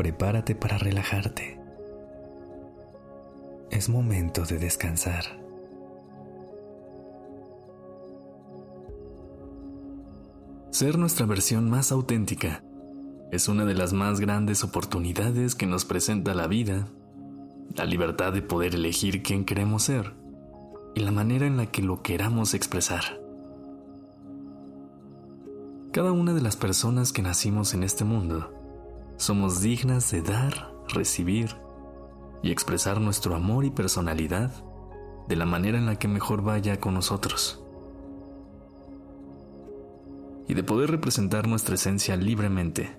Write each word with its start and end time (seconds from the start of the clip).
Prepárate 0.00 0.54
para 0.54 0.78
relajarte. 0.78 1.60
Es 3.70 3.90
momento 3.90 4.46
de 4.46 4.58
descansar. 4.58 5.24
Ser 10.70 10.96
nuestra 10.96 11.26
versión 11.26 11.68
más 11.68 11.92
auténtica 11.92 12.64
es 13.30 13.48
una 13.48 13.66
de 13.66 13.74
las 13.74 13.92
más 13.92 14.20
grandes 14.20 14.64
oportunidades 14.64 15.54
que 15.54 15.66
nos 15.66 15.84
presenta 15.84 16.32
la 16.32 16.46
vida, 16.46 16.88
la 17.76 17.84
libertad 17.84 18.32
de 18.32 18.40
poder 18.40 18.76
elegir 18.76 19.22
quién 19.22 19.44
queremos 19.44 19.82
ser 19.82 20.14
y 20.94 21.00
la 21.00 21.10
manera 21.10 21.46
en 21.46 21.58
la 21.58 21.66
que 21.66 21.82
lo 21.82 22.00
queramos 22.00 22.54
expresar. 22.54 23.20
Cada 25.92 26.10
una 26.10 26.32
de 26.32 26.40
las 26.40 26.56
personas 26.56 27.12
que 27.12 27.20
nacimos 27.20 27.74
en 27.74 27.82
este 27.82 28.04
mundo 28.04 28.59
somos 29.20 29.60
dignas 29.60 30.10
de 30.10 30.22
dar, 30.22 30.72
recibir 30.88 31.54
y 32.42 32.50
expresar 32.50 33.02
nuestro 33.02 33.34
amor 33.34 33.66
y 33.66 33.70
personalidad 33.70 34.50
de 35.28 35.36
la 35.36 35.44
manera 35.44 35.76
en 35.76 35.84
la 35.84 35.96
que 35.96 36.08
mejor 36.08 36.40
vaya 36.40 36.80
con 36.80 36.94
nosotros. 36.94 37.62
Y 40.48 40.54
de 40.54 40.64
poder 40.64 40.90
representar 40.90 41.46
nuestra 41.46 41.74
esencia 41.74 42.16
libremente, 42.16 42.96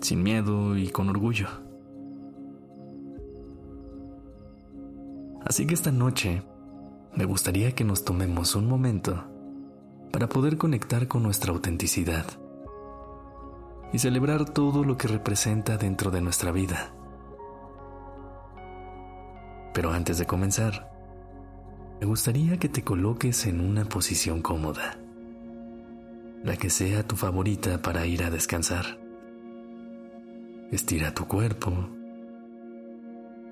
sin 0.00 0.22
miedo 0.22 0.78
y 0.78 0.88
con 0.88 1.10
orgullo. 1.10 1.48
Así 5.44 5.66
que 5.66 5.74
esta 5.74 5.92
noche 5.92 6.42
me 7.14 7.26
gustaría 7.26 7.74
que 7.74 7.84
nos 7.84 8.02
tomemos 8.06 8.54
un 8.54 8.66
momento 8.66 9.24
para 10.10 10.26
poder 10.26 10.56
conectar 10.56 11.06
con 11.06 11.22
nuestra 11.22 11.52
autenticidad 11.52 12.24
y 13.92 13.98
celebrar 13.98 14.44
todo 14.48 14.84
lo 14.84 14.96
que 14.96 15.08
representa 15.08 15.76
dentro 15.76 16.10
de 16.10 16.20
nuestra 16.20 16.52
vida. 16.52 16.92
Pero 19.74 19.92
antes 19.92 20.18
de 20.18 20.26
comenzar, 20.26 20.90
me 22.00 22.06
gustaría 22.06 22.58
que 22.58 22.68
te 22.68 22.82
coloques 22.82 23.46
en 23.46 23.60
una 23.60 23.84
posición 23.84 24.42
cómoda, 24.42 24.98
la 26.42 26.56
que 26.56 26.70
sea 26.70 27.06
tu 27.06 27.16
favorita 27.16 27.82
para 27.82 28.06
ir 28.06 28.22
a 28.22 28.30
descansar. 28.30 28.98
Estira 30.70 31.14
tu 31.14 31.26
cuerpo, 31.26 31.72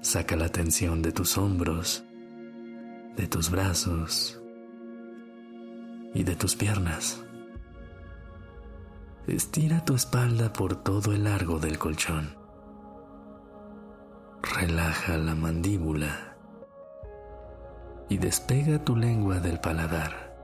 saca 0.00 0.36
la 0.36 0.48
tensión 0.48 1.02
de 1.02 1.12
tus 1.12 1.36
hombros, 1.36 2.04
de 3.16 3.26
tus 3.26 3.50
brazos, 3.50 4.40
y 6.14 6.24
de 6.24 6.36
tus 6.36 6.56
piernas. 6.56 7.22
Estira 9.28 9.84
tu 9.84 9.94
espalda 9.94 10.54
por 10.54 10.76
todo 10.76 11.12
el 11.12 11.24
largo 11.24 11.58
del 11.58 11.78
colchón. 11.78 12.34
Relaja 14.42 15.18
la 15.18 15.34
mandíbula 15.34 16.34
y 18.08 18.16
despega 18.16 18.82
tu 18.82 18.96
lengua 18.96 19.38
del 19.40 19.60
paladar. 19.60 20.34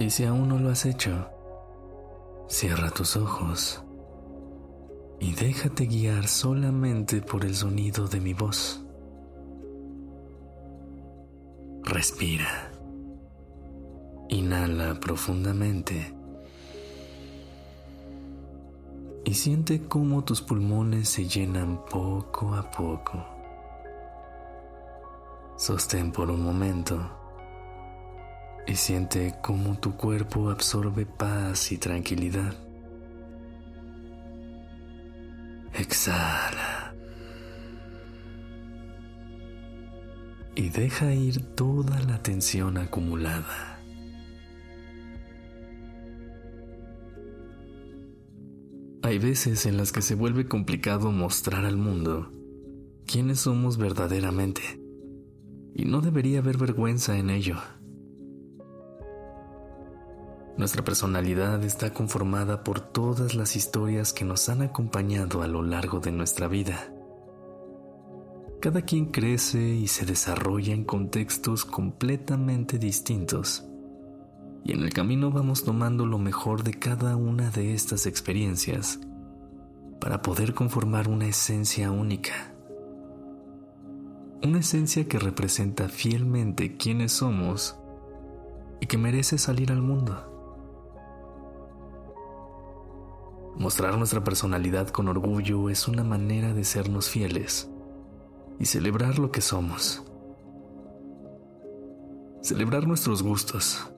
Y 0.00 0.10
si 0.10 0.24
aún 0.24 0.48
no 0.48 0.58
lo 0.58 0.70
has 0.70 0.84
hecho, 0.84 1.30
cierra 2.48 2.90
tus 2.90 3.16
ojos 3.16 3.84
y 5.20 5.32
déjate 5.34 5.86
guiar 5.86 6.26
solamente 6.26 7.22
por 7.22 7.44
el 7.44 7.54
sonido 7.54 8.08
de 8.08 8.20
mi 8.20 8.34
voz. 8.34 8.84
Respira. 11.84 12.69
Inhala 14.30 14.98
profundamente. 14.98 16.14
Y 19.24 19.34
siente 19.34 19.82
cómo 19.86 20.24
tus 20.24 20.40
pulmones 20.40 21.08
se 21.08 21.26
llenan 21.26 21.84
poco 21.84 22.54
a 22.54 22.70
poco. 22.70 23.24
Sostén 25.56 26.10
por 26.10 26.30
un 26.30 26.42
momento 26.42 26.98
y 28.66 28.74
siente 28.74 29.34
cómo 29.42 29.78
tu 29.78 29.96
cuerpo 29.96 30.48
absorbe 30.50 31.04
paz 31.04 31.72
y 31.72 31.78
tranquilidad. 31.78 32.54
Exhala. 35.74 36.80
y 40.60 40.68
deja 40.68 41.14
ir 41.14 41.54
toda 41.54 41.98
la 42.00 42.22
tensión 42.22 42.76
acumulada. 42.76 43.79
Hay 49.10 49.18
veces 49.18 49.66
en 49.66 49.76
las 49.76 49.90
que 49.90 50.02
se 50.02 50.14
vuelve 50.14 50.46
complicado 50.46 51.10
mostrar 51.10 51.64
al 51.64 51.76
mundo 51.76 52.30
quiénes 53.08 53.40
somos 53.40 53.76
verdaderamente 53.76 54.62
y 55.74 55.84
no 55.84 56.00
debería 56.00 56.38
haber 56.38 56.56
vergüenza 56.58 57.18
en 57.18 57.28
ello. 57.28 57.56
Nuestra 60.56 60.84
personalidad 60.84 61.64
está 61.64 61.92
conformada 61.92 62.62
por 62.62 62.78
todas 62.78 63.34
las 63.34 63.56
historias 63.56 64.12
que 64.12 64.24
nos 64.24 64.48
han 64.48 64.62
acompañado 64.62 65.42
a 65.42 65.48
lo 65.48 65.64
largo 65.64 65.98
de 65.98 66.12
nuestra 66.12 66.46
vida 66.46 66.94
cada 68.60 68.82
quien 68.82 69.06
crece 69.06 69.60
y 69.60 69.88
se 69.88 70.06
desarrolla 70.06 70.72
en 70.72 70.84
contextos 70.84 71.64
completamente 71.64 72.78
distintos. 72.78 73.64
Y 74.64 74.72
en 74.72 74.82
el 74.82 74.92
camino 74.92 75.30
vamos 75.30 75.64
tomando 75.64 76.06
lo 76.06 76.18
mejor 76.18 76.62
de 76.62 76.74
cada 76.74 77.16
una 77.16 77.50
de 77.50 77.74
estas 77.74 78.06
experiencias 78.06 79.00
para 80.00 80.22
poder 80.22 80.54
conformar 80.54 81.08
una 81.08 81.26
esencia 81.26 81.90
única. 81.90 82.54
Una 84.42 84.60
esencia 84.60 85.06
que 85.06 85.18
representa 85.18 85.88
fielmente 85.88 86.76
quiénes 86.76 87.12
somos 87.12 87.76
y 88.80 88.86
que 88.86 88.96
merece 88.96 89.36
salir 89.38 89.70
al 89.70 89.82
mundo. 89.82 90.26
Mostrar 93.58 93.98
nuestra 93.98 94.24
personalidad 94.24 94.88
con 94.88 95.08
orgullo 95.08 95.68
es 95.68 95.86
una 95.86 96.02
manera 96.02 96.54
de 96.54 96.64
sernos 96.64 97.10
fieles 97.10 97.70
y 98.58 98.64
celebrar 98.64 99.18
lo 99.18 99.30
que 99.30 99.42
somos. 99.42 100.02
Celebrar 102.40 102.86
nuestros 102.86 103.22
gustos, 103.22 103.92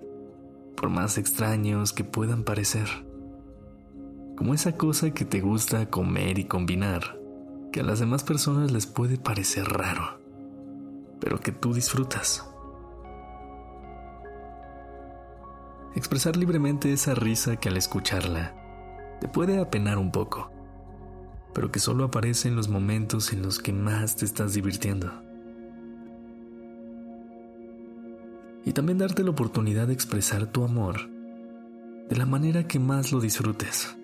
por 0.83 0.91
más 0.91 1.17
extraños 1.17 1.93
que 1.93 2.03
puedan 2.03 2.43
parecer. 2.43 2.89
Como 4.37 4.53
esa 4.53 4.77
cosa 4.77 5.13
que 5.13 5.25
te 5.25 5.41
gusta 5.41 5.89
comer 5.89 6.41
y 6.41 6.47
combinar, 6.47 7.21
que 7.71 7.79
a 7.79 7.85
las 7.85 8.01
demás 8.01 8.25
personas 8.25 8.73
les 8.73 8.87
puede 8.87 9.17
parecer 9.17 9.65
raro, 9.65 10.21
pero 11.21 11.39
que 11.39 11.53
tú 11.53 11.73
disfrutas. 11.73 12.45
Expresar 15.95 16.37
libremente 16.37 16.93
esa 16.93 17.15
risa 17.15 17.55
que 17.55 17.69
al 17.69 17.77
escucharla 17.77 18.53
te 19.21 19.29
puede 19.29 19.61
apenar 19.61 19.99
un 19.99 20.11
poco 20.11 20.51
pero 21.55 21.71
que 21.71 21.81
solo 21.81 22.05
aparece 22.05 22.49
en 22.49 22.57
los 22.57 22.69
momentos 22.69 23.33
en 23.35 23.43
los 23.43 23.59
que 23.59 23.75
más 23.75 24.17
te 24.17 24.25
estás 24.25 24.55
divirtiendo. 24.55 25.13
Y 28.65 28.73
también 28.73 28.99
darte 28.99 29.25
la 29.25 29.31
oportunidad 29.31 29.89
de 29.89 29.93
expresar 29.93 30.47
tu 30.47 30.65
amor 30.65 31.09
de 32.09 32.17
la 32.17 32.27
manera 32.27 32.67
que 32.67 32.79
más 32.79 33.13
lo 33.13 33.21
disfrutes 33.21 33.97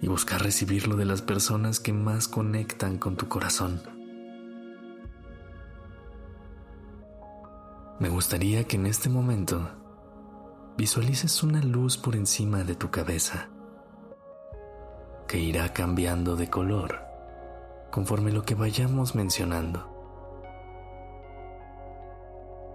y 0.00 0.08
buscar 0.08 0.42
recibirlo 0.42 0.96
de 0.96 1.04
las 1.04 1.22
personas 1.22 1.80
que 1.80 1.92
más 1.92 2.28
conectan 2.28 2.98
con 2.98 3.16
tu 3.16 3.28
corazón. 3.28 3.82
Me 7.98 8.08
gustaría 8.08 8.64
que 8.64 8.76
en 8.76 8.86
este 8.86 9.08
momento 9.08 9.68
visualices 10.76 11.42
una 11.42 11.60
luz 11.60 11.98
por 11.98 12.14
encima 12.14 12.62
de 12.62 12.76
tu 12.76 12.90
cabeza 12.90 13.48
que 15.26 15.40
irá 15.40 15.72
cambiando 15.72 16.36
de 16.36 16.48
color 16.48 17.00
conforme 17.90 18.30
lo 18.30 18.44
que 18.44 18.54
vayamos 18.54 19.14
mencionando. 19.14 19.97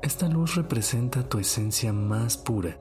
Esta 0.03 0.27
luz 0.27 0.55
representa 0.55 1.23
tu 1.29 1.39
esencia 1.39 1.94
más 1.94 2.35
pura 2.35 2.77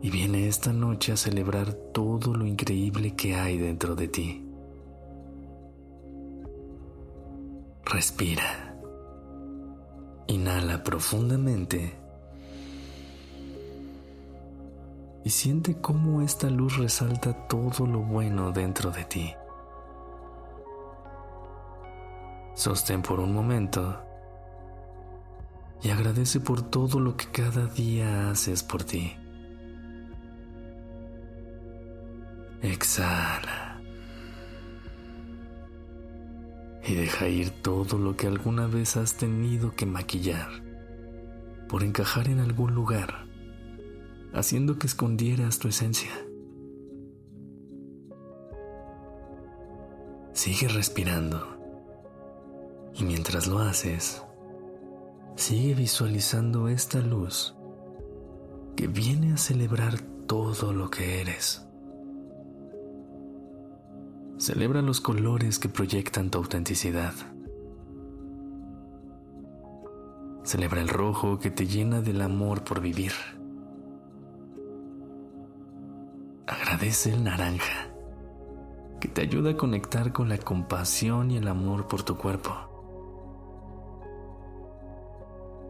y 0.00 0.08
viene 0.08 0.48
esta 0.48 0.72
noche 0.72 1.12
a 1.12 1.18
celebrar 1.18 1.74
todo 1.92 2.32
lo 2.32 2.46
increíble 2.46 3.14
que 3.14 3.34
hay 3.34 3.58
dentro 3.58 3.94
de 3.94 4.08
ti. 4.08 4.42
Respira. 7.84 8.74
Inhala 10.28 10.82
profundamente 10.82 11.94
y 15.24 15.28
siente 15.28 15.78
cómo 15.78 16.22
esta 16.22 16.48
luz 16.48 16.78
resalta 16.78 17.46
todo 17.48 17.86
lo 17.86 18.00
bueno 18.00 18.50
dentro 18.50 18.90
de 18.90 19.04
ti. 19.04 19.34
Sostén 22.54 23.02
por 23.02 23.20
un 23.20 23.34
momento 23.34 24.06
y 25.82 25.90
agradece 25.90 26.40
por 26.40 26.62
todo 26.62 27.00
lo 27.00 27.16
que 27.16 27.26
cada 27.26 27.66
día 27.66 28.30
haces 28.30 28.62
por 28.62 28.84
ti. 28.84 29.12
Exhala. 32.62 33.80
Y 36.86 36.94
deja 36.94 37.28
ir 37.28 37.50
todo 37.62 37.98
lo 37.98 38.16
que 38.16 38.26
alguna 38.26 38.66
vez 38.66 38.96
has 38.96 39.14
tenido 39.14 39.72
que 39.72 39.86
maquillar 39.86 40.48
por 41.68 41.82
encajar 41.82 42.28
en 42.28 42.38
algún 42.38 42.74
lugar, 42.74 43.26
haciendo 44.32 44.78
que 44.78 44.86
escondieras 44.86 45.58
tu 45.58 45.68
esencia. 45.68 46.12
Sigue 50.32 50.68
respirando. 50.68 51.56
Y 52.94 53.04
mientras 53.04 53.46
lo 53.46 53.58
haces, 53.58 54.22
sigue 55.36 55.74
visualizando 55.74 56.68
esta 56.68 56.98
luz 57.00 57.54
que 58.74 58.88
viene 58.88 59.34
a 59.34 59.36
celebrar 59.36 60.00
todo 60.26 60.72
lo 60.72 60.90
que 60.90 61.20
eres. 61.20 61.66
Celebra 64.38 64.82
los 64.82 65.00
colores 65.00 65.58
que 65.58 65.68
proyectan 65.68 66.30
tu 66.30 66.38
autenticidad. 66.38 67.14
Celebra 70.42 70.80
el 70.80 70.88
rojo 70.88 71.38
que 71.38 71.50
te 71.50 71.66
llena 71.66 72.00
del 72.00 72.22
amor 72.22 72.64
por 72.64 72.80
vivir. 72.80 73.12
Agradece 76.46 77.12
el 77.12 77.24
naranja 77.24 77.90
que 79.00 79.08
te 79.08 79.22
ayuda 79.22 79.50
a 79.50 79.56
conectar 79.56 80.12
con 80.12 80.28
la 80.28 80.38
compasión 80.38 81.30
y 81.30 81.36
el 81.36 81.48
amor 81.48 81.86
por 81.86 82.02
tu 82.02 82.16
cuerpo. 82.16 82.75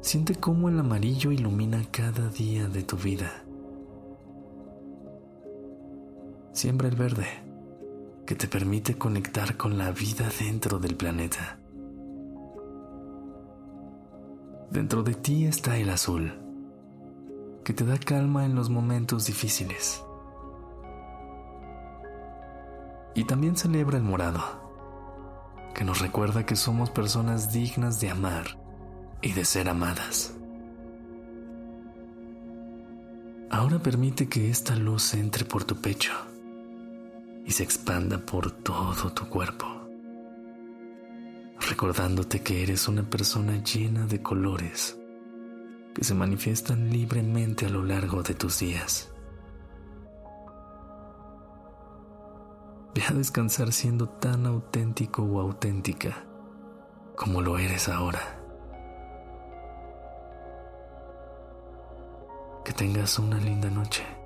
Siente 0.06 0.36
cómo 0.36 0.68
el 0.68 0.78
amarillo 0.78 1.32
ilumina 1.32 1.82
cada 1.90 2.28
día 2.28 2.68
de 2.68 2.84
tu 2.84 2.96
vida. 2.96 3.42
Siembra 6.52 6.86
el 6.86 6.94
verde 6.94 7.26
que 8.24 8.36
te 8.36 8.46
permite 8.46 8.96
conectar 8.96 9.56
con 9.56 9.76
la 9.76 9.90
vida 9.90 10.28
dentro 10.38 10.78
del 10.78 10.94
planeta. 10.94 11.58
Dentro 14.70 15.02
de 15.02 15.14
ti 15.14 15.44
está 15.44 15.76
el 15.76 15.90
azul, 15.90 16.34
que 17.64 17.72
te 17.72 17.84
da 17.84 17.98
calma 17.98 18.44
en 18.44 18.54
los 18.54 18.70
momentos 18.70 19.26
difíciles. 19.26 20.04
Y 23.16 23.24
también 23.24 23.56
celebra 23.56 23.96
el 23.96 24.04
morado, 24.04 24.40
que 25.74 25.84
nos 25.84 26.00
recuerda 26.00 26.46
que 26.46 26.54
somos 26.54 26.90
personas 26.90 27.52
dignas 27.52 28.00
de 28.00 28.10
amar 28.10 28.65
y 29.22 29.32
de 29.32 29.44
ser 29.44 29.68
amadas. 29.68 30.34
Ahora 33.50 33.78
permite 33.78 34.28
que 34.28 34.50
esta 34.50 34.74
luz 34.74 35.14
entre 35.14 35.44
por 35.44 35.64
tu 35.64 35.76
pecho 35.76 36.12
y 37.44 37.52
se 37.52 37.62
expanda 37.62 38.18
por 38.18 38.50
todo 38.50 39.12
tu 39.12 39.28
cuerpo, 39.28 39.66
recordándote 41.68 42.40
que 42.40 42.62
eres 42.62 42.88
una 42.88 43.08
persona 43.08 43.62
llena 43.62 44.06
de 44.06 44.20
colores 44.20 44.98
que 45.94 46.04
se 46.04 46.14
manifiestan 46.14 46.90
libremente 46.90 47.66
a 47.66 47.68
lo 47.70 47.82
largo 47.82 48.22
de 48.22 48.34
tus 48.34 48.58
días. 48.58 49.10
Ve 52.94 53.02
a 53.08 53.14
descansar 53.14 53.72
siendo 53.72 54.08
tan 54.08 54.44
auténtico 54.44 55.22
o 55.22 55.40
auténtica 55.40 56.26
como 57.16 57.40
lo 57.40 57.58
eres 57.58 57.88
ahora. 57.88 58.45
Tengas 62.76 63.19
una 63.19 63.38
linda 63.38 63.70
noche. 63.70 64.25